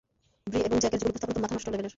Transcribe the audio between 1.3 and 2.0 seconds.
তো মাথা নষ্ট লেভেলের!